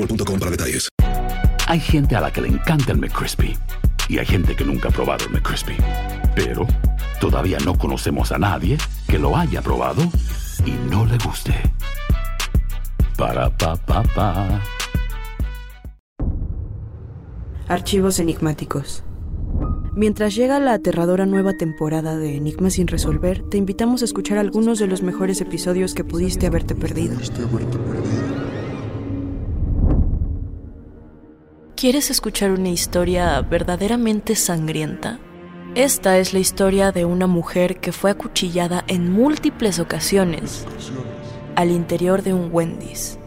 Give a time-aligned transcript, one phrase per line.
[0.00, 0.88] boostmobile.com para detalles.
[1.66, 3.56] Hay gente a la que le encanta el McCrispy
[4.08, 5.76] y hay gente que nunca ha probado el McCrispy.
[6.34, 6.66] Pero
[7.20, 10.02] todavía no conocemos a nadie que lo haya probado
[10.64, 11.54] y no le guste.
[13.16, 14.60] Para pa pa pa.
[17.68, 19.04] Archivos enigmáticos.
[19.94, 24.78] Mientras llega la aterradora nueva temporada de Enigmas sin resolver, te invitamos a escuchar algunos
[24.78, 27.16] de los mejores episodios que pudiste haberte perdido.
[31.80, 35.18] ¿Quieres escuchar una historia verdaderamente sangrienta?
[35.74, 40.66] Esta es la historia de una mujer que fue acuchillada en múltiples ocasiones
[41.56, 43.18] al interior de un Wendy's.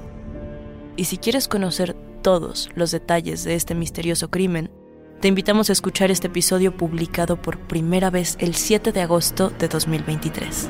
[0.95, 4.69] Y si quieres conocer todos los detalles de este misterioso crimen,
[5.19, 9.67] te invitamos a escuchar este episodio publicado por primera vez el 7 de agosto de
[9.67, 10.69] 2023.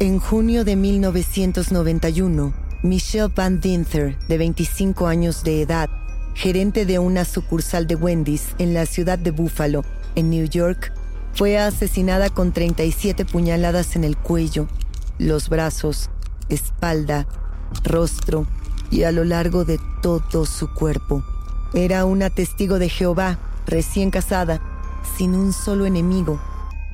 [0.00, 5.88] En junio de 1991, Michelle Van Dinther, de 25 años de edad,
[6.38, 9.84] gerente de una sucursal de Wendy's en la ciudad de Buffalo,
[10.14, 10.92] en New York,
[11.34, 14.68] fue asesinada con 37 puñaladas en el cuello,
[15.18, 16.10] los brazos,
[16.48, 17.26] espalda,
[17.82, 18.46] rostro
[18.88, 21.24] y a lo largo de todo su cuerpo.
[21.74, 24.62] Era una testigo de Jehová, recién casada,
[25.16, 26.40] sin un solo enemigo.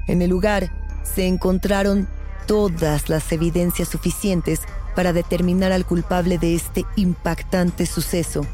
[0.06, 0.72] En el lugar
[1.02, 2.08] se encontraron
[2.46, 4.62] todas las evidencias suficientes
[4.96, 8.46] para determinar al culpable de este impactante suceso.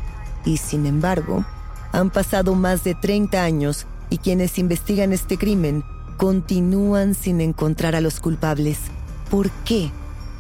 [0.45, 1.45] Y sin embargo,
[1.93, 5.85] han pasado más de 30 años y quienes investigan este crimen
[6.17, 8.79] continúan sin encontrar a los culpables.
[9.31, 9.91] ¿Por qué?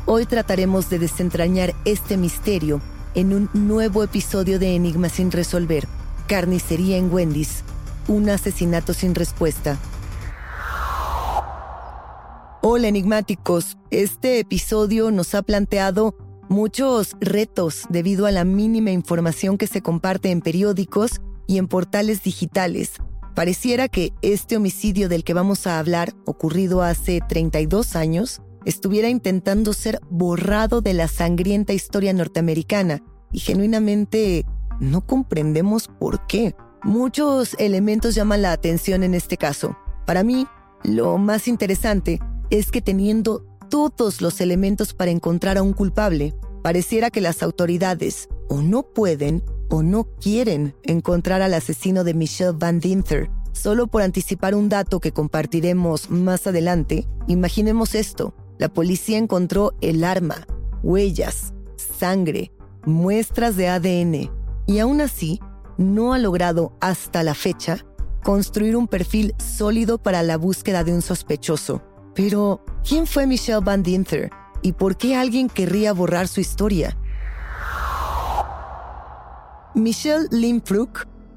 [0.07, 2.81] Hoy trataremos de desentrañar este misterio
[3.15, 5.87] en un nuevo episodio de Enigma sin resolver,
[6.27, 7.63] Carnicería en Wendy's,
[8.09, 9.79] un asesinato sin respuesta.
[12.63, 16.15] Hola enigmáticos, este episodio nos ha planteado
[16.51, 22.25] muchos retos debido a la mínima información que se comparte en periódicos y en portales
[22.25, 22.95] digitales.
[23.37, 29.73] Pareciera que este homicidio del que vamos a hablar, ocurrido hace 32 años, estuviera intentando
[29.73, 33.01] ser borrado de la sangrienta historia norteamericana
[33.31, 34.45] y genuinamente
[34.81, 36.57] no comprendemos por qué.
[36.83, 39.79] Muchos elementos llaman la atención en este caso.
[40.05, 40.49] Para mí,
[40.83, 42.19] lo más interesante
[42.51, 48.29] es que teniendo todos los elementos para encontrar a un culpable, pareciera que las autoridades
[48.49, 53.31] o no pueden o no quieren encontrar al asesino de Michelle Van Dinther.
[53.53, 58.35] Solo por anticipar un dato que compartiremos más adelante, imaginemos esto.
[58.59, 60.47] la policía encontró el arma,
[60.83, 61.55] huellas,
[61.99, 62.53] sangre,
[62.85, 64.31] muestras de ADN
[64.67, 65.41] y aún así
[65.79, 67.87] no ha logrado hasta la fecha
[68.23, 71.83] construir un perfil sólido para la búsqueda de un sospechoso.
[72.15, 74.31] Pero, ¿quién fue Michelle Van Dinther
[74.63, 76.97] y por qué alguien querría borrar su historia?
[79.75, 80.63] Michelle Lynn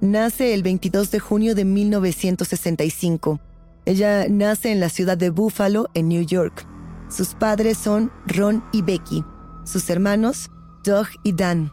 [0.01, 3.39] nace el 22 de junio de 1965.
[3.85, 6.65] Ella nace en la ciudad de Buffalo, en New York.
[7.09, 9.23] Sus padres son Ron y Becky.
[9.65, 10.49] Sus hermanos,
[10.83, 11.71] Doug y Dan.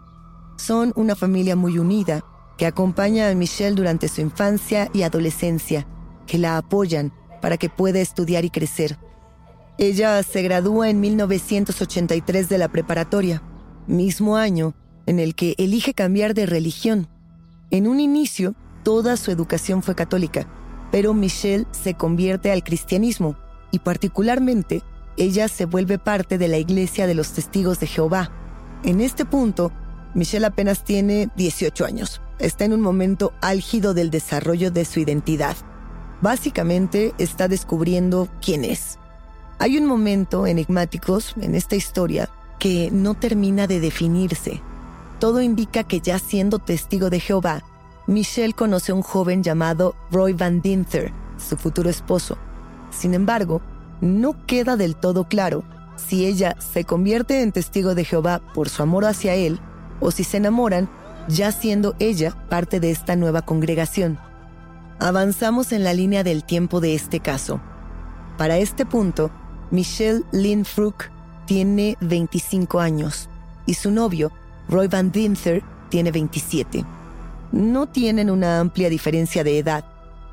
[0.56, 2.24] Son una familia muy unida
[2.58, 5.86] que acompaña a Michelle durante su infancia y adolescencia,
[6.26, 8.98] que la apoyan para que pueda estudiar y crecer.
[9.78, 13.42] Ella se gradúa en 1983 de la preparatoria,
[13.86, 14.74] mismo año
[15.06, 17.08] en el que elige cambiar de religión.
[17.70, 20.46] En un inicio, toda su educación fue católica,
[20.92, 23.36] pero Michelle se convierte al cristianismo
[23.70, 24.82] y particularmente
[25.16, 28.30] ella se vuelve parte de la Iglesia de los Testigos de Jehová.
[28.84, 29.72] En este punto,
[30.14, 32.20] Michelle apenas tiene 18 años.
[32.38, 35.56] Está en un momento álgido del desarrollo de su identidad.
[36.20, 38.98] Básicamente está descubriendo quién es.
[39.58, 42.28] Hay un momento enigmáticos en esta historia
[42.58, 44.62] que no termina de definirse.
[45.18, 47.62] Todo indica que ya siendo testigo de Jehová,
[48.06, 52.36] Michelle conoce a un joven llamado Roy Van Dinther, su futuro esposo.
[52.90, 53.60] Sin embargo,
[54.00, 55.62] no queda del todo claro
[55.96, 59.60] si ella se convierte en testigo de Jehová por su amor hacia él
[60.00, 60.88] o si se enamoran
[61.28, 64.18] ya siendo ella parte de esta nueva congregación.
[65.00, 67.60] Avanzamos en la línea del tiempo de este caso.
[68.36, 69.30] Para este punto,
[69.70, 70.64] Michelle Lynn
[71.46, 73.30] tiene 25 años
[73.64, 74.30] y su novio,
[74.68, 76.84] Roy Van Dinther, tiene 27.
[77.52, 79.84] No tienen una amplia diferencia de edad.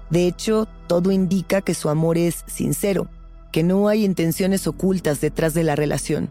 [0.09, 3.07] De hecho, todo indica que su amor es sincero
[3.51, 6.29] que no hay intenciones ocultas detrás de la relación.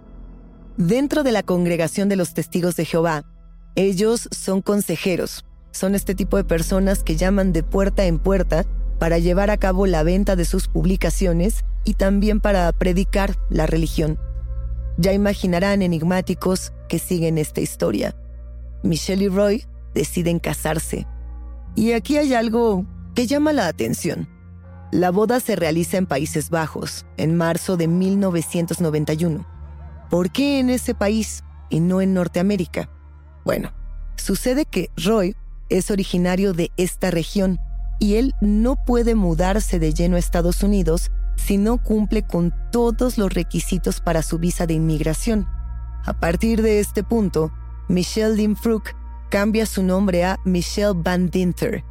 [0.76, 3.24] Dentro de la congregación de los testigos de Jehová,
[3.74, 5.44] ellos son consejeros,
[5.76, 8.64] son este tipo de personas que llaman de puerta en puerta
[8.98, 14.18] para llevar a cabo la venta de sus publicaciones y también para predicar la religión.
[14.96, 18.16] Ya imaginarán enigmáticos que siguen esta historia.
[18.82, 19.64] Michelle y Roy
[19.94, 21.06] deciden casarse.
[21.74, 24.28] Y aquí hay algo que llama la atención.
[24.92, 29.46] La boda se realiza en Países Bajos, en marzo de 1991.
[30.08, 32.88] ¿Por qué en ese país y no en Norteamérica?
[33.44, 33.72] Bueno,
[34.16, 35.36] sucede que Roy
[35.68, 37.58] es originario de esta región
[37.98, 43.18] y él no puede mudarse de lleno a Estados Unidos si no cumple con todos
[43.18, 45.46] los requisitos para su visa de inmigración.
[46.04, 47.52] A partir de este punto,
[47.88, 48.94] Michelle Dinfruk
[49.30, 51.84] cambia su nombre a Michelle Van Dinter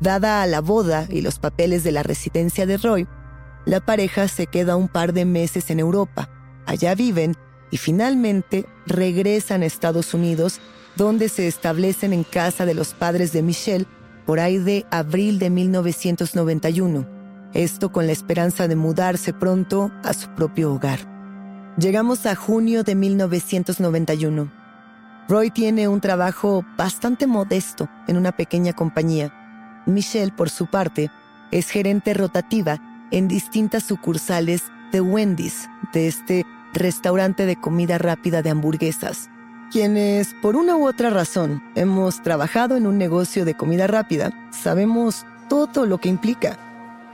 [0.00, 3.06] Dada a la boda y los papeles de la residencia de Roy,
[3.64, 6.28] la pareja se queda un par de meses en Europa.
[6.66, 7.36] Allá viven
[7.70, 10.60] y finalmente regresan a Estados Unidos,
[10.96, 13.86] donde se establecen en casa de los padres de Michelle
[14.26, 17.06] por ahí de abril de 1991.
[17.52, 21.00] Esto con la esperanza de mudarse pronto a su propio hogar.
[21.78, 24.52] Llegamos a junio de 1991.
[25.28, 29.32] Roy tiene un trabajo bastante modesto en una pequeña compañía
[29.86, 31.10] Michelle, por su parte,
[31.50, 32.80] es gerente rotativa
[33.10, 34.62] en distintas sucursales
[34.92, 39.28] de Wendy's, de este restaurante de comida rápida de hamburguesas.
[39.74, 45.26] Quienes, por una u otra razón, hemos trabajado en un negocio de comida rápida, sabemos
[45.48, 46.56] todo lo que implica.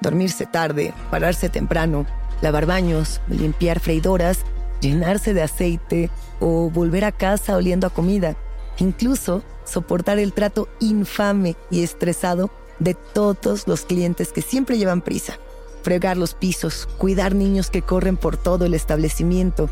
[0.02, 2.04] Dormirse tarde, pararse temprano,
[2.42, 4.40] lavar baños, limpiar freidoras,
[4.82, 8.36] llenarse de aceite o volver a casa oliendo a comida.
[8.76, 15.38] Incluso soportar el trato infame y estresado de todos los clientes que siempre llevan prisa.
[15.82, 19.70] Fregar los pisos, cuidar niños que corren por todo el establecimiento,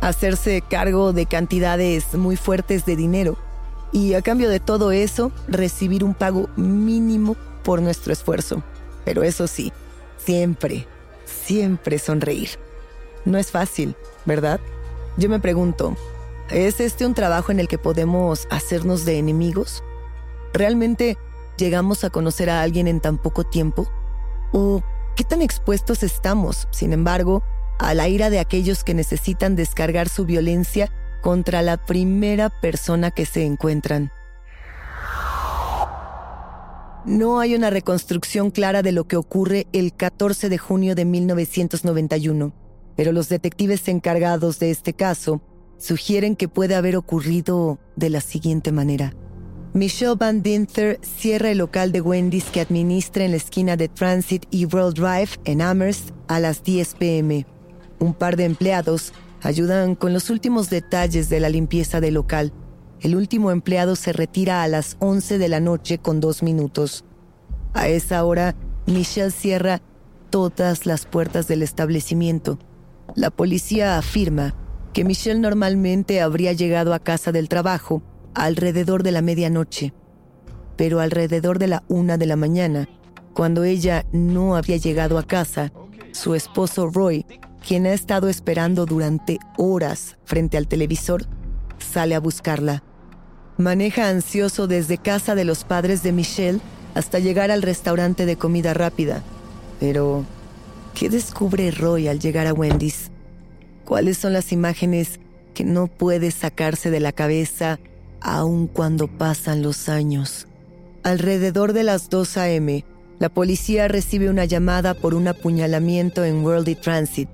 [0.00, 3.36] hacerse cargo de cantidades muy fuertes de dinero
[3.92, 8.62] y a cambio de todo eso recibir un pago mínimo por nuestro esfuerzo.
[9.04, 9.72] Pero eso sí,
[10.18, 10.86] siempre,
[11.24, 12.50] siempre sonreír.
[13.24, 14.60] No es fácil, ¿verdad?
[15.16, 15.96] Yo me pregunto,
[16.50, 19.82] ¿es este un trabajo en el que podemos hacernos de enemigos?
[20.52, 21.18] ¿Realmente
[21.56, 23.88] llegamos a conocer a alguien en tan poco tiempo?
[24.52, 24.82] ¿O
[25.16, 27.42] qué tan expuestos estamos, sin embargo,
[27.78, 30.90] a la ira de aquellos que necesitan descargar su violencia
[31.22, 34.10] contra la primera persona que se encuentran?
[37.04, 42.52] No hay una reconstrucción clara de lo que ocurre el 14 de junio de 1991,
[42.96, 45.40] pero los detectives encargados de este caso
[45.78, 49.14] sugieren que puede haber ocurrido de la siguiente manera.
[49.72, 54.44] Michelle Van Dinther cierra el local de Wendy's que administra en la esquina de Transit
[54.50, 57.46] y World Drive en Amherst a las 10 pm.
[58.00, 59.12] Un par de empleados
[59.42, 62.52] ayudan con los últimos detalles de la limpieza del local.
[63.00, 67.04] El último empleado se retira a las 11 de la noche con dos minutos.
[67.74, 69.80] A esa hora, Michelle cierra
[70.30, 72.58] todas las puertas del establecimiento.
[73.14, 74.54] La policía afirma
[74.92, 78.02] que Michelle normalmente habría llegado a casa del trabajo
[78.34, 79.92] alrededor de la medianoche,
[80.76, 82.88] pero alrededor de la una de la mañana,
[83.34, 85.72] cuando ella no había llegado a casa,
[86.12, 87.24] su esposo Roy,
[87.68, 91.26] quien ha estado esperando durante horas frente al televisor,
[91.78, 92.82] sale a buscarla.
[93.58, 96.60] Maneja ansioso desde casa de los padres de Michelle
[96.94, 99.22] hasta llegar al restaurante de comida rápida.
[99.80, 100.24] Pero,
[100.94, 103.10] ¿qué descubre Roy al llegar a Wendy's?
[103.84, 105.20] ¿Cuáles son las imágenes
[105.52, 107.78] que no puede sacarse de la cabeza
[108.22, 110.48] aun cuando pasan los años?
[111.02, 112.82] Alrededor de las 2 a.m.,
[113.18, 117.28] la policía recibe una llamada por un apuñalamiento en Worldly Transit.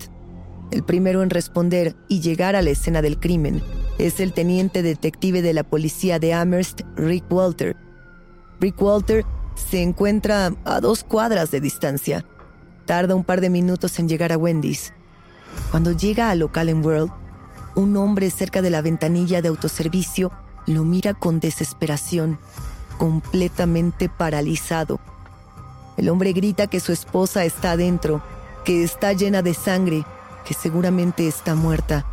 [0.75, 3.63] El primero en responder y llegar a la escena del crimen
[3.99, 7.77] es el teniente detective de la policía de Amherst, Rick Walter.
[8.59, 12.25] Rick Walter se encuentra a dos cuadras de distancia.
[12.87, 14.93] Tarda un par de minutos en llegar a Wendy's.
[15.71, 17.13] Cuando llega al local en World,
[17.77, 20.33] un hombre cerca de la ventanilla de autoservicio
[20.67, 22.37] lo mira con desesperación,
[22.99, 24.99] completamente paralizado.
[25.97, 28.25] El hombre grita que su esposa está adentro,
[28.65, 30.05] que está llena de sangre,
[30.45, 32.07] que seguramente está muerta.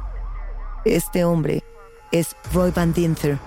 [0.85, 1.63] Este hombre
[2.11, 3.37] es Roy Van Dinther.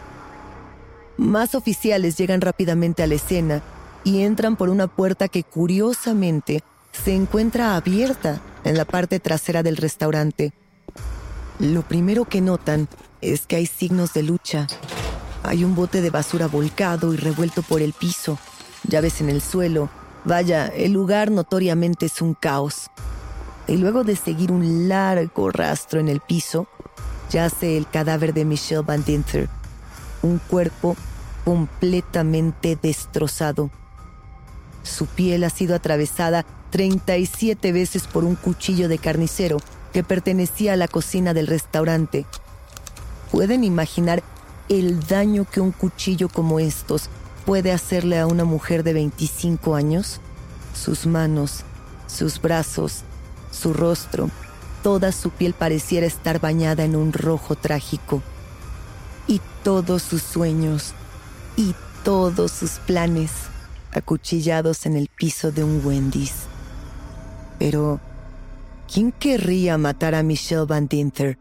[1.17, 3.63] Más oficiales llegan rápidamente a la escena
[4.05, 6.63] y entran por una puerta que curiosamente
[6.93, 10.53] se encuentra abierta en la parte trasera del restaurante.
[11.59, 12.89] Lo primero que notan
[13.21, 14.67] es que hay signos de lucha.
[15.43, 18.39] Hay un bote de basura volcado y revuelto por el piso,
[18.89, 19.91] llaves en el suelo
[20.27, 22.91] Vaya, el lugar notoriamente es un caos.
[23.67, 26.67] Y luego de seguir un largo rastro en el piso,
[27.31, 29.49] yace el cadáver de Michelle Van Dinther,
[30.23, 30.97] un cuerpo
[31.45, 33.71] completamente destrozado.
[34.83, 39.59] Su piel ha sido atravesada 37 veces por un cuchillo de carnicero
[39.93, 42.27] que pertenecía a la cocina del restaurante.
[43.31, 44.23] ¿Pueden imaginar
[44.69, 47.09] el daño que un cuchillo como estos
[47.47, 50.21] puede hacerle a una mujer de 25 años?
[50.75, 51.63] Sus manos,
[52.07, 53.05] sus brazos,
[53.55, 54.29] su rostro,
[54.83, 58.23] toda su piel pareciera estar bañada en un rojo trágico.
[59.27, 60.93] Y todos sus sueños,
[61.57, 63.31] y todos sus planes,
[63.93, 66.35] acuchillados en el piso de un Wendy's.
[67.59, 68.01] Pero,
[68.93, 71.39] ¿quién querría matar a Michelle Van Dinter?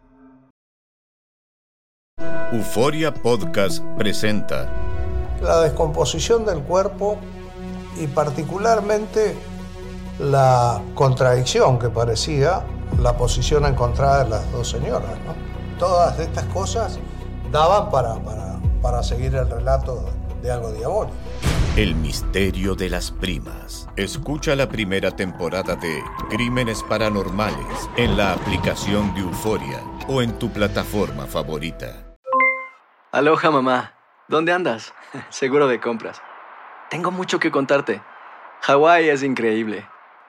[2.53, 4.70] Euforia Podcast presenta
[5.41, 7.17] la descomposición del cuerpo
[8.00, 9.36] y particularmente
[10.20, 12.63] la contradicción que parecía
[13.00, 15.12] la posición encontrada de las dos señoras.
[15.79, 17.00] Todas estas cosas
[17.51, 20.05] daban para, para, para seguir el relato
[20.41, 21.15] de algo diabólico.
[21.75, 23.89] El misterio de las primas.
[23.96, 30.51] Escucha la primera temporada de Crímenes Paranormales en la aplicación de Euforia o en tu
[30.51, 32.15] plataforma favorita.
[33.12, 33.93] Aloha mamá,
[34.27, 34.93] ¿dónde andas?
[35.29, 36.22] Seguro de compras.
[36.91, 38.03] Tengo mucho que contarte.
[38.62, 39.88] Hawái es increíble.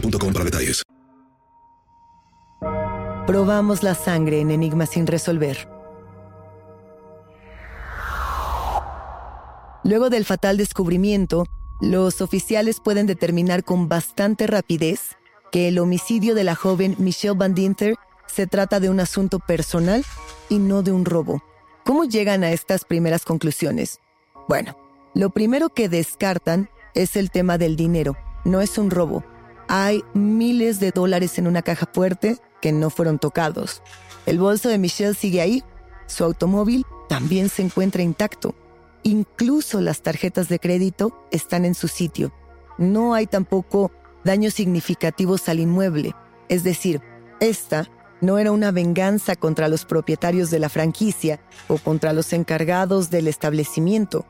[0.00, 0.82] para detalles.
[3.26, 5.68] Probamos la sangre en Enigma sin resolver.
[9.82, 11.44] Luego del fatal descubrimiento,
[11.80, 15.16] los oficiales pueden determinar con bastante rapidez
[15.52, 17.94] que el homicidio de la joven Michelle Van Dinter
[18.26, 20.04] se trata de un asunto personal
[20.48, 21.42] y no de un robo.
[21.84, 24.00] ¿Cómo llegan a estas primeras conclusiones?
[24.48, 24.76] Bueno,
[25.14, 28.16] lo primero que descartan es el tema del dinero.
[28.44, 29.24] No es un robo.
[29.68, 33.82] Hay miles de dólares en una caja fuerte que no fueron tocados.
[34.26, 35.64] El bolso de Michelle sigue ahí.
[36.06, 38.54] Su automóvil también se encuentra intacto.
[39.02, 42.32] Incluso las tarjetas de crédito están en su sitio.
[42.78, 43.90] No hay tampoco
[44.24, 46.14] daños significativos al inmueble.
[46.48, 47.00] Es decir,
[47.40, 47.88] esta
[48.20, 53.28] no era una venganza contra los propietarios de la franquicia o contra los encargados del
[53.28, 54.26] establecimiento.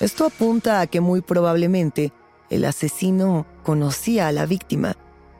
[0.00, 2.12] Esto apunta a que muy probablemente
[2.54, 4.96] el asesino conocía a la víctima,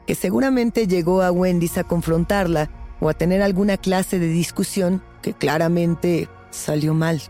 [0.07, 5.33] que seguramente llegó a Wendy's a confrontarla o a tener alguna clase de discusión que
[5.33, 7.21] claramente salió mal.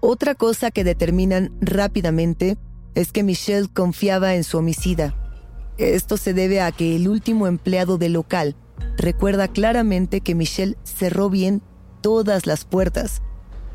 [0.00, 2.58] Otra cosa que determinan rápidamente
[2.94, 5.14] es que Michelle confiaba en su homicida.
[5.78, 8.54] Esto se debe a que el último empleado del local
[8.98, 11.62] recuerda claramente que Michelle cerró bien
[12.02, 13.22] todas las puertas,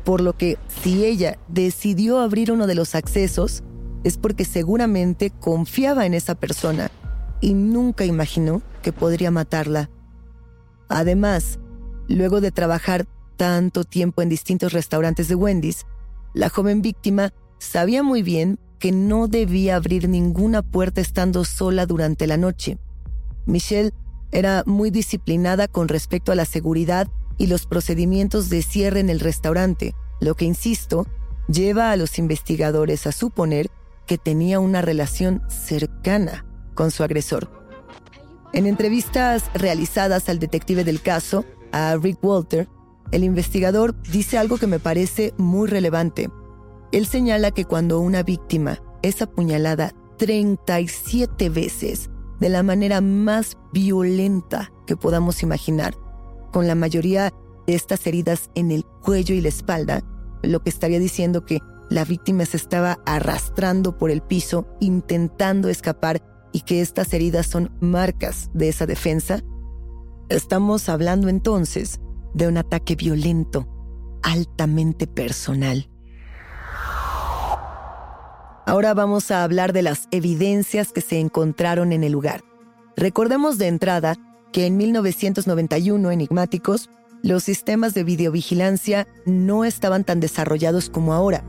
[0.04, 3.62] por lo que si ella decidió abrir uno de los accesos
[4.04, 6.90] es porque seguramente confiaba en esa persona
[7.40, 9.90] y nunca imaginó que podría matarla.
[10.88, 11.58] Además,
[12.08, 15.86] luego de trabajar tanto tiempo en distintos restaurantes de Wendy's,
[16.34, 22.26] la joven víctima sabía muy bien que no debía abrir ninguna puerta estando sola durante
[22.26, 22.78] la noche.
[23.46, 23.92] Michelle
[24.32, 27.08] era muy disciplinada con respecto a la seguridad
[27.40, 31.06] y los procedimientos de cierre en el restaurante, lo que, insisto,
[31.48, 33.70] lleva a los investigadores a suponer
[34.06, 36.44] que tenía una relación cercana
[36.74, 37.50] con su agresor.
[38.52, 42.68] En entrevistas realizadas al detective del caso, a Rick Walter,
[43.10, 46.28] el investigador dice algo que me parece muy relevante.
[46.92, 54.70] Él señala que cuando una víctima es apuñalada 37 veces de la manera más violenta
[54.86, 55.94] que podamos imaginar,
[56.50, 57.32] con la mayoría
[57.66, 60.02] de estas heridas en el cuello y la espalda,
[60.42, 66.22] lo que estaría diciendo que la víctima se estaba arrastrando por el piso intentando escapar
[66.52, 69.42] y que estas heridas son marcas de esa defensa,
[70.28, 72.00] estamos hablando entonces
[72.34, 73.68] de un ataque violento,
[74.22, 75.88] altamente personal.
[78.66, 82.44] Ahora vamos a hablar de las evidencias que se encontraron en el lugar.
[82.96, 84.16] Recordemos de entrada
[84.52, 86.90] que en 1991, enigmáticos,
[87.22, 91.44] los sistemas de videovigilancia no estaban tan desarrollados como ahora,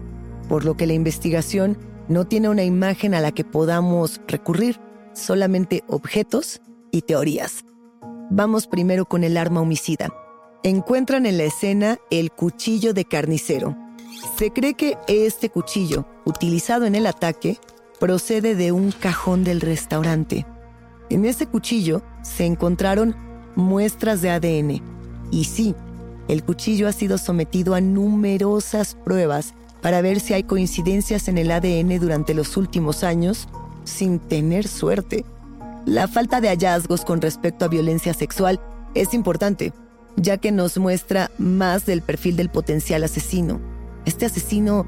[0.49, 4.79] por lo que la investigación no tiene una imagen a la que podamos recurrir,
[5.13, 6.61] solamente objetos
[6.91, 7.63] y teorías.
[8.29, 10.13] Vamos primero con el arma homicida.
[10.63, 13.75] Encuentran en la escena el cuchillo de carnicero,
[14.37, 17.57] se cree que este cuchillo, utilizado en el ataque,
[17.99, 20.45] procede de un cajón del restaurante.
[21.11, 23.15] En ese cuchillo se encontraron
[23.57, 24.81] muestras de ADN.
[25.29, 25.75] Y sí,
[26.29, 31.51] el cuchillo ha sido sometido a numerosas pruebas para ver si hay coincidencias en el
[31.51, 33.49] ADN durante los últimos años,
[33.83, 35.25] sin tener suerte.
[35.85, 38.61] La falta de hallazgos con respecto a violencia sexual
[38.95, 39.73] es importante,
[40.15, 43.59] ya que nos muestra más del perfil del potencial asesino.
[44.05, 44.85] Este asesino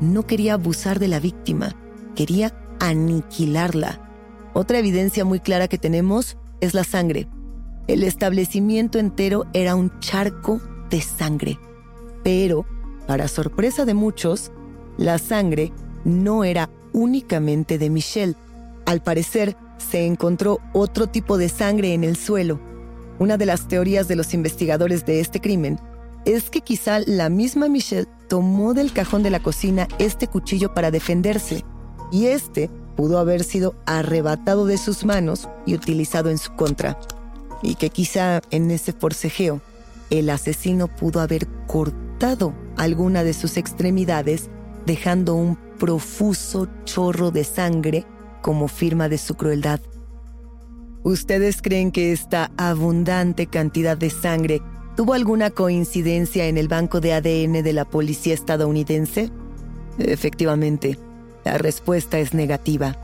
[0.00, 1.74] no quería abusar de la víctima,
[2.14, 4.05] quería aniquilarla.
[4.58, 7.28] Otra evidencia muy clara que tenemos es la sangre.
[7.88, 11.58] El establecimiento entero era un charco de sangre.
[12.24, 12.64] Pero,
[13.06, 14.52] para sorpresa de muchos,
[14.96, 15.74] la sangre
[16.06, 18.34] no era únicamente de Michelle.
[18.86, 22.58] Al parecer, se encontró otro tipo de sangre en el suelo.
[23.18, 25.78] Una de las teorías de los investigadores de este crimen
[26.24, 30.90] es que quizá la misma Michelle tomó del cajón de la cocina este cuchillo para
[30.90, 31.62] defenderse,
[32.10, 36.98] y este pudo haber sido arrebatado de sus manos y utilizado en su contra,
[37.62, 39.60] y que quizá en ese forcejeo
[40.10, 44.48] el asesino pudo haber cortado alguna de sus extremidades
[44.86, 48.06] dejando un profuso chorro de sangre
[48.40, 49.80] como firma de su crueldad.
[51.02, 54.62] ¿Ustedes creen que esta abundante cantidad de sangre
[54.96, 59.30] ¿Tuvo alguna coincidencia en el banco de ADN de la policía estadounidense?
[59.98, 60.98] Efectivamente,
[61.46, 62.96] la respuesta es negativa.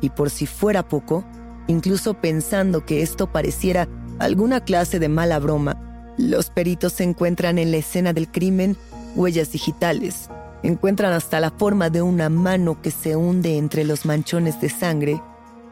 [0.00, 1.24] Y por si fuera poco,
[1.68, 3.86] incluso pensando que esto pareciera
[4.18, 8.76] alguna clase de mala broma, los peritos se encuentran en la escena del crimen
[9.14, 10.28] huellas digitales.
[10.64, 15.22] Encuentran hasta la forma de una mano que se hunde entre los manchones de sangre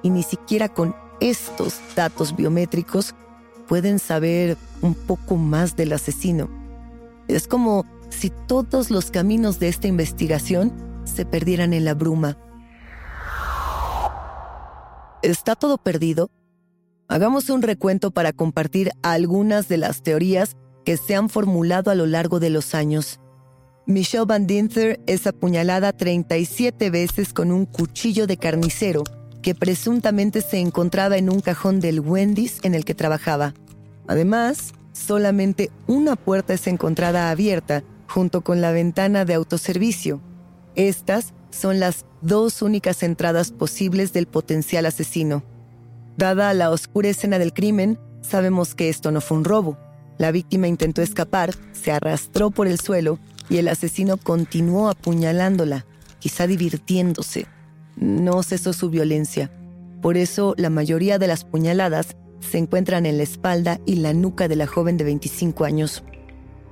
[0.04, 3.16] y ni siquiera con estos datos biométricos
[3.66, 6.48] pueden saber un poco más del asesino.
[7.26, 12.36] Es como si todos los caminos de esta investigación se perdieran en la bruma.
[15.22, 16.30] ¿Está todo perdido?
[17.08, 22.06] Hagamos un recuento para compartir algunas de las teorías que se han formulado a lo
[22.06, 23.18] largo de los años.
[23.86, 29.02] Michelle Van Dinther es apuñalada 37 veces con un cuchillo de carnicero
[29.42, 33.54] que presuntamente se encontraba en un cajón del Wendy's en el que trabajaba.
[34.06, 40.20] Además, solamente una puerta es encontrada abierta junto con la ventana de autoservicio.
[40.78, 45.42] Estas son las dos únicas entradas posibles del potencial asesino.
[46.16, 49.76] Dada la oscura escena del crimen, sabemos que esto no fue un robo.
[50.18, 53.18] La víctima intentó escapar, se arrastró por el suelo
[53.50, 55.84] y el asesino continuó apuñalándola,
[56.20, 57.46] quizá divirtiéndose.
[57.96, 59.50] No cesó su violencia.
[60.00, 64.46] Por eso la mayoría de las puñaladas se encuentran en la espalda y la nuca
[64.46, 66.04] de la joven de 25 años.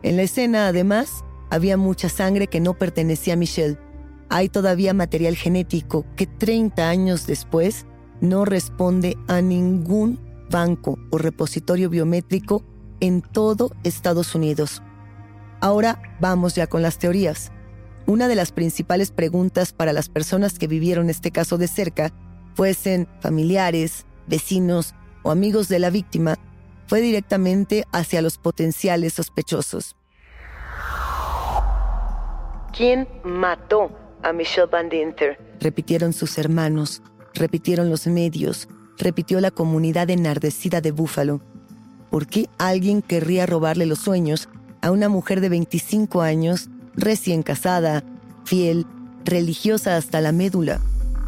[0.05, 3.79] En la escena, además, había mucha sangre que no pertenecía a Michelle.
[4.29, 7.87] Hay todavía material genético que 30 años después
[8.21, 12.65] no responde a ningún banco o repositorio biométrico
[13.01, 14.83] en todo Estados Unidos.
[15.61, 17.53] Ahora vamos ya con las teorías.
[18.07, 22.13] Una de las principales preguntas para las personas que vivieron este caso de cerca,
[22.55, 26.37] fuesen familiares, vecinos o amigos de la víctima,
[26.87, 29.97] fue directamente hacia los potenciales sospechosos.
[32.73, 35.39] ¿Quién mató a Michelle Van Dinter?
[35.61, 37.01] Repitieron sus hermanos,
[37.33, 41.41] repitieron los medios, repitió la comunidad enardecida de Búfalo.
[42.11, 44.49] ¿Por qué alguien querría robarle los sueños
[44.83, 48.03] a una mujer de 25 años, recién casada,
[48.45, 48.87] fiel,
[49.25, 50.81] religiosa hasta la médula?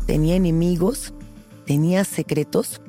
[0.07, 1.15] ¿Tenía enemigos?
[1.67, 2.81] ¿Tenía secretos?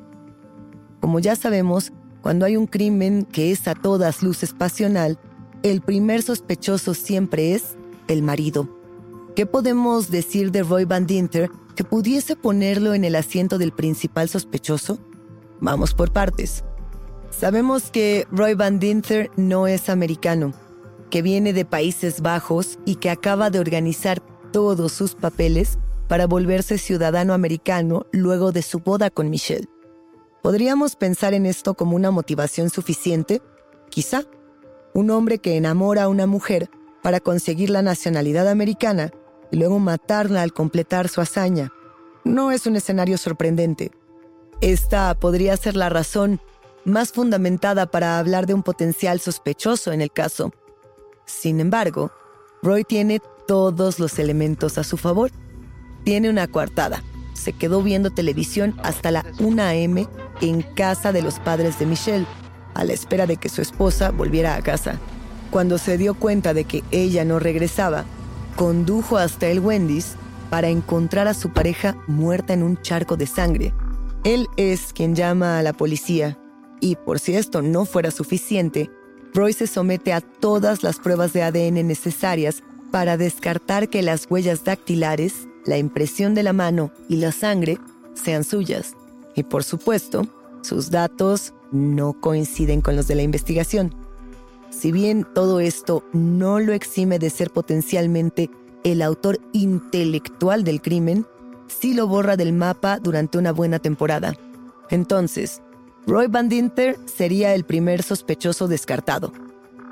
[1.00, 5.18] Como ya sabemos, cuando hay un crimen que es a todas luces pasional,
[5.62, 7.76] el primer sospechoso siempre es
[8.08, 8.79] el marido.
[9.36, 14.28] ¿Qué podemos decir de Roy Van Dinter que pudiese ponerlo en el asiento del principal
[14.28, 14.98] sospechoso?
[15.60, 16.64] Vamos por partes.
[17.30, 20.52] Sabemos que Roy Van Dinter no es americano,
[21.10, 24.20] que viene de Países Bajos y que acaba de organizar
[24.52, 29.68] todos sus papeles para volverse ciudadano americano luego de su boda con Michelle.
[30.42, 33.40] ¿Podríamos pensar en esto como una motivación suficiente?
[33.90, 34.24] Quizá.
[34.92, 36.68] Un hombre que enamora a una mujer
[37.02, 39.10] para conseguir la nacionalidad americana
[39.50, 41.72] y luego matarla al completar su hazaña.
[42.24, 43.90] No es un escenario sorprendente.
[44.60, 46.40] Esta podría ser la razón
[46.84, 50.52] más fundamentada para hablar de un potencial sospechoso en el caso.
[51.24, 52.10] Sin embargo,
[52.62, 55.30] Roy tiene todos los elementos a su favor.
[56.04, 57.02] Tiene una coartada.
[57.32, 60.06] Se quedó viendo televisión hasta la 1 a.m.
[60.40, 62.26] en casa de los padres de Michelle,
[62.74, 64.98] a la espera de que su esposa volviera a casa.
[65.50, 68.04] Cuando se dio cuenta de que ella no regresaba,
[68.56, 70.14] condujo hasta el Wendy's
[70.48, 73.72] para encontrar a su pareja muerta en un charco de sangre.
[74.24, 76.38] Él es quien llama a la policía
[76.80, 78.90] y por si esto no fuera suficiente,
[79.32, 84.64] Roy se somete a todas las pruebas de ADN necesarias para descartar que las huellas
[84.64, 87.78] dactilares, la impresión de la mano y la sangre
[88.14, 88.94] sean suyas.
[89.36, 90.26] Y por supuesto,
[90.62, 93.94] sus datos no coinciden con los de la investigación.
[94.70, 98.50] Si bien todo esto no lo exime de ser potencialmente
[98.84, 101.26] el autor intelectual del crimen,
[101.66, 104.34] sí lo borra del mapa durante una buena temporada.
[104.88, 105.60] Entonces,
[106.06, 109.32] Roy Van Dinter sería el primer sospechoso descartado.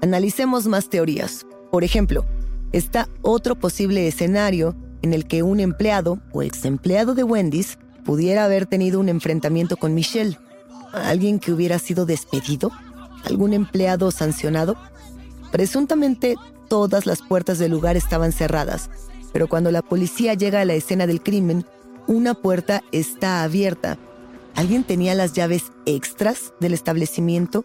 [0.00, 1.44] Analicemos más teorías.
[1.70, 2.24] Por ejemplo,
[2.72, 8.44] está otro posible escenario en el que un empleado o ex empleado de Wendy's pudiera
[8.44, 10.38] haber tenido un enfrentamiento con Michelle.
[10.92, 12.72] ¿Alguien que hubiera sido despedido?
[13.24, 14.76] ¿Algún empleado sancionado?
[15.52, 16.36] Presuntamente
[16.68, 18.90] todas las puertas del lugar estaban cerradas,
[19.32, 21.64] pero cuando la policía llega a la escena del crimen,
[22.06, 23.98] una puerta está abierta
[24.58, 27.64] ¿Alguien tenía las llaves extras del establecimiento?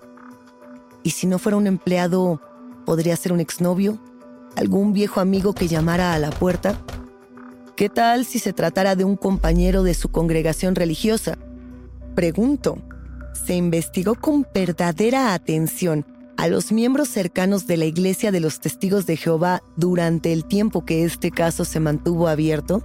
[1.02, 2.39] Y si no fuera un empleado,
[2.86, 3.98] ¿podría ser un exnovio?
[4.56, 6.78] ¿Algún viejo amigo que llamara a la puerta?
[7.76, 11.39] ¿Qué tal si se tratara de un compañero de su congregación religiosa?
[12.13, 12.78] Pregunto,
[13.34, 16.06] ¿se investigó con verdadera atención
[16.38, 20.86] a los miembros cercanos de la Iglesia de los Testigos de Jehová durante el tiempo
[20.86, 22.84] que este caso se mantuvo abierto?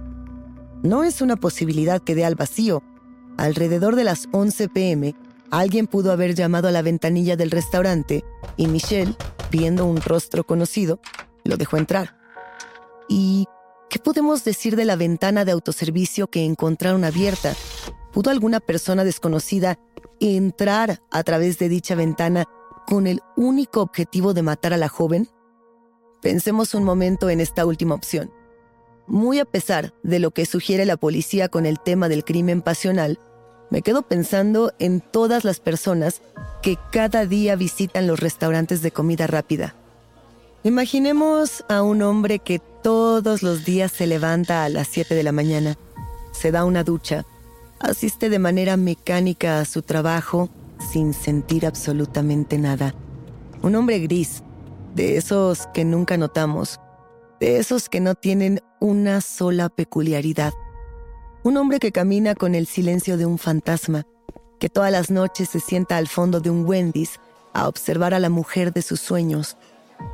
[0.83, 2.83] No es una posibilidad que dé al vacío,
[3.39, 5.15] Alrededor de las 11 pm,
[5.49, 8.25] alguien pudo haber llamado a la ventanilla del restaurante
[8.57, 9.15] y Michelle,
[9.49, 10.99] viendo un rostro conocido,
[11.45, 12.17] lo dejó entrar.
[13.07, 13.45] ¿Y
[13.89, 17.55] qué podemos decir de la ventana de autoservicio que encontraron abierta?
[18.11, 19.79] ¿Pudo alguna persona desconocida
[20.19, 22.45] entrar a través de dicha ventana
[22.87, 25.29] con el único objetivo de matar a la joven?
[26.21, 28.31] Pensemos un momento en esta última opción.
[29.07, 33.19] Muy a pesar de lo que sugiere la policía con el tema del crimen pasional,
[33.69, 36.21] me quedo pensando en todas las personas
[36.61, 39.75] que cada día visitan los restaurantes de comida rápida.
[40.63, 45.31] Imaginemos a un hombre que todos los días se levanta a las 7 de la
[45.31, 45.77] mañana,
[46.33, 47.25] se da una ducha,
[47.79, 50.49] asiste de manera mecánica a su trabajo
[50.91, 52.93] sin sentir absolutamente nada.
[53.61, 54.43] Un hombre gris,
[54.95, 56.79] de esos que nunca notamos,
[57.39, 60.53] de esos que no tienen una sola peculiaridad.
[61.43, 64.05] Un hombre que camina con el silencio de un fantasma,
[64.59, 67.19] que todas las noches se sienta al fondo de un Wendy's
[67.53, 69.57] a observar a la mujer de sus sueños,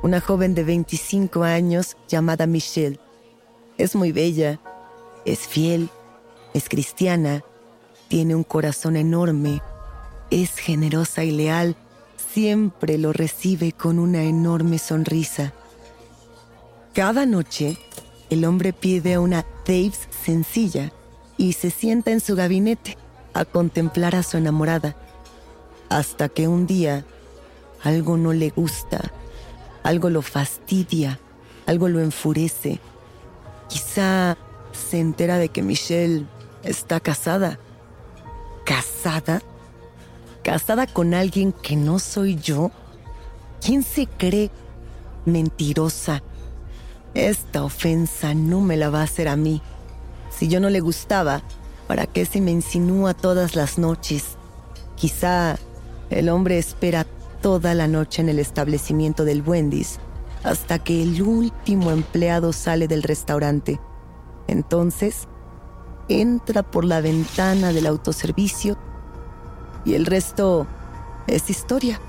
[0.03, 2.99] una joven de 25 años llamada Michelle.
[3.77, 4.59] Es muy bella,
[5.25, 5.89] es fiel,
[6.53, 7.43] es cristiana,
[8.07, 9.61] tiene un corazón enorme,
[10.31, 11.75] es generosa y leal,
[12.33, 15.53] siempre lo recibe con una enorme sonrisa.
[16.93, 17.77] Cada noche,
[18.29, 20.91] el hombre pide una Dave's sencilla
[21.37, 22.97] y se sienta en su gabinete
[23.33, 24.95] a contemplar a su enamorada,
[25.89, 27.05] hasta que un día
[27.83, 29.11] algo no le gusta,
[29.83, 31.19] algo lo fastidia,
[31.65, 32.79] algo lo enfurece.
[33.69, 34.37] Quizá
[34.71, 36.25] se entera de que Michelle
[36.63, 37.59] está casada.
[38.65, 39.41] ¿Casada?
[40.43, 42.71] ¿Casada con alguien que no soy yo?
[43.61, 44.51] ¿Quién se cree
[45.25, 46.21] mentirosa?
[47.13, 49.61] Esta ofensa no me la va a hacer a mí.
[50.29, 51.41] Si yo no le gustaba,
[51.87, 54.35] ¿para qué se me insinúa todas las noches?
[54.97, 55.57] Quizá
[56.09, 57.05] el hombre espera
[57.41, 59.99] toda la noche en el establecimiento del Wendy's
[60.43, 63.79] hasta que el último empleado sale del restaurante.
[64.47, 65.27] Entonces,
[66.07, 68.77] entra por la ventana del autoservicio
[69.85, 70.67] y el resto
[71.27, 71.99] es historia.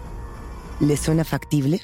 [0.81, 1.83] ¿Le suena factible?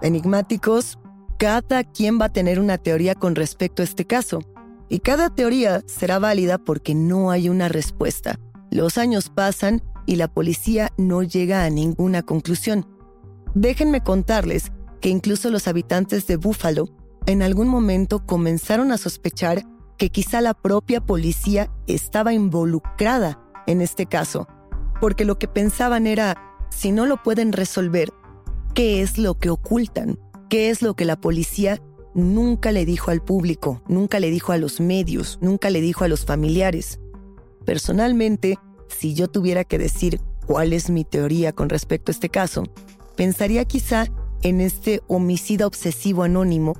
[0.00, 0.98] Enigmáticos,
[1.38, 4.40] cada quien va a tener una teoría con respecto a este caso.
[4.88, 8.38] Y cada teoría será válida porque no hay una respuesta.
[8.70, 12.86] Los años pasan y la policía no llega a ninguna conclusión.
[13.54, 16.88] Déjenme contarles que incluso los habitantes de Buffalo
[17.26, 19.64] en algún momento comenzaron a sospechar
[19.98, 24.48] que quizá la propia policía estaba involucrada en este caso,
[25.00, 28.10] porque lo que pensaban era, si no lo pueden resolver,
[28.74, 30.18] ¿qué es lo que ocultan?
[30.52, 31.80] qué es lo que la policía
[32.14, 36.08] nunca le dijo al público, nunca le dijo a los medios, nunca le dijo a
[36.08, 37.00] los familiares.
[37.64, 42.64] Personalmente, si yo tuviera que decir cuál es mi teoría con respecto a este caso,
[43.16, 44.08] pensaría quizá
[44.42, 46.74] en este homicida obsesivo anónimo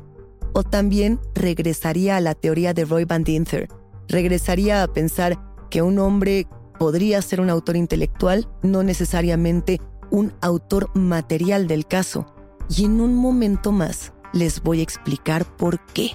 [0.53, 3.69] o también regresaría a la teoría de Roy Van Dinther.
[4.09, 5.39] Regresaría a pensar
[5.71, 6.47] que un hombre
[6.79, 12.27] podría ser un autor intelectual, no necesariamente un autor material del caso
[12.69, 16.11] y en un momento más les voy a explicar por qué.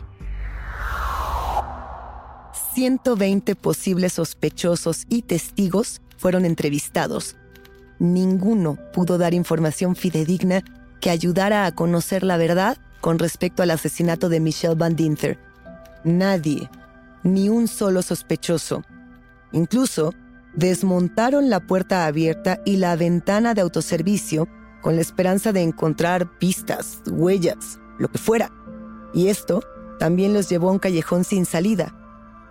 [2.73, 7.35] 120 posibles sospechosos y testigos fueron entrevistados.
[7.99, 10.63] Ninguno pudo dar información fidedigna
[11.01, 15.37] que ayudara a conocer la verdad con respecto al asesinato de Michelle Van Dinther.
[16.03, 16.69] Nadie,
[17.23, 18.83] ni un solo sospechoso.
[19.51, 20.13] Incluso
[20.53, 24.47] desmontaron la puerta abierta y la ventana de autoservicio
[24.81, 28.51] con la esperanza de encontrar pistas, huellas, lo que fuera.
[29.13, 29.61] Y esto
[29.99, 31.93] también los llevó a un callejón sin salida.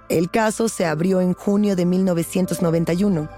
[0.09, 3.28] El caso se abrió en junio de 1991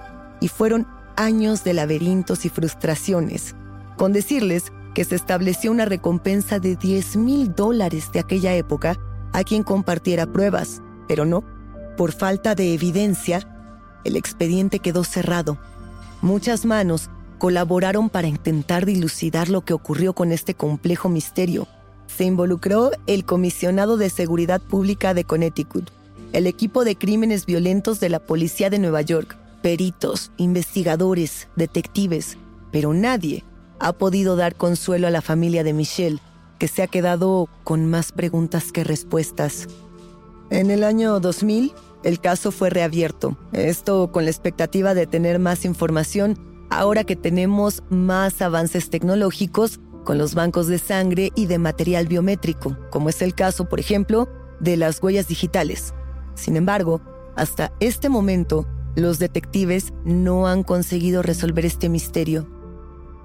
[0.41, 3.55] y fueron años de laberintos y frustraciones,
[3.97, 8.99] con decirles que se estableció una recompensa de 10 mil dólares de aquella época
[9.33, 11.45] a quien compartiera pruebas, pero no,
[11.97, 13.49] por falta de evidencia,
[14.03, 15.57] el expediente quedó cerrado.
[16.21, 21.69] Muchas manos colaboraron para intentar dilucidar lo que ocurrió con este complejo misterio.
[22.09, 25.93] Se involucró el Comisionado de Seguridad Pública de Connecticut,
[26.33, 32.37] el equipo de crímenes violentos de la Policía de Nueva York, peritos, investigadores, detectives,
[32.73, 33.45] pero nadie
[33.81, 36.21] ha podido dar consuelo a la familia de Michelle,
[36.59, 39.69] que se ha quedado con más preguntas que respuestas.
[40.51, 41.73] En el año 2000,
[42.05, 46.39] el caso fue reabierto, esto con la expectativa de tener más información
[46.71, 52.77] ahora que tenemos más avances tecnológicos con los bancos de sangre y de material biométrico,
[52.91, 54.29] como es el caso, por ejemplo,
[54.61, 55.93] de las huellas digitales.
[56.35, 57.01] Sin embargo,
[57.37, 62.58] hasta este momento, los detectives no han conseguido resolver este misterio.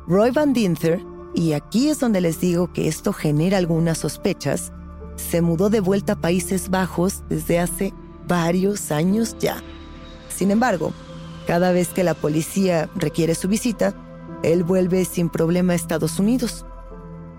[0.06, 1.02] Roy Van Dinther,
[1.34, 4.74] y aquí es donde les digo que esto genera algunas sospechas,
[5.16, 7.94] se mudó de vuelta a Países Bajos desde hace
[8.28, 9.64] varios años ya.
[10.28, 10.92] Sin embargo,
[11.48, 13.96] cada vez que la policía requiere su visita,
[14.44, 16.66] él vuelve sin problema a Estados Unidos.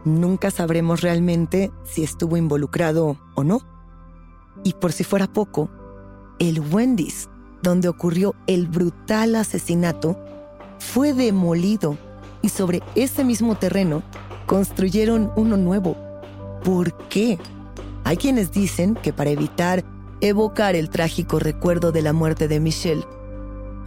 [0.07, 3.61] nunca sabremos realmente si estuvo involucrado o no.
[4.63, 5.71] Y por si fuera poco,
[6.39, 7.31] el Wendy's,
[7.63, 10.19] donde ocurrió el brutal asesinato,
[10.79, 11.97] fue demolido
[12.45, 14.03] y sobre ese mismo terreno
[14.45, 15.97] construyeron uno nuevo.
[16.63, 17.39] ¿Por qué?
[18.05, 19.83] Hay quienes dicen que para evitar
[20.21, 23.07] evocar el trágico recuerdo de la muerte de Michelle.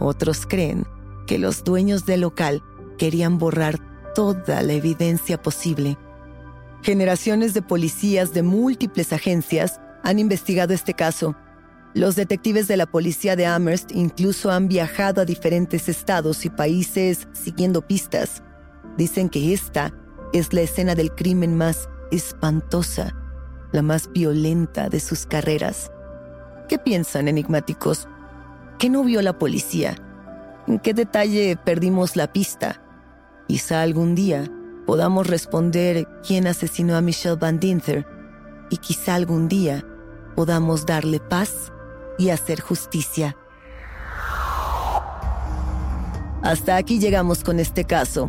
[0.00, 0.88] Otros creen
[1.28, 2.64] que los dueños del local
[2.98, 3.78] querían borrar
[4.12, 5.96] toda la evidencia posible.
[6.82, 11.36] Generaciones de policías de múltiples agencias han investigado este caso.
[11.94, 17.28] Los detectives de la policía de Amherst incluso han viajado a diferentes estados y países
[17.32, 18.42] siguiendo pistas.
[18.98, 19.94] Dicen que esta
[20.32, 23.14] es la escena del crimen más espantosa,
[23.70, 25.92] la más violenta de sus carreras.
[26.68, 28.08] ¿Qué piensan, enigmáticos?
[28.80, 29.94] ¿Qué no vio la policía?
[30.66, 32.82] ¿En qué detalle perdimos la pista?
[33.46, 34.50] Quizá algún día
[34.84, 38.04] podamos responder quién asesinó a Michelle Van Dinther
[38.68, 39.84] y quizá algún día
[40.34, 41.72] podamos darle paz
[42.18, 43.36] y hacer justicia.
[46.42, 48.28] Hasta aquí llegamos con este caso.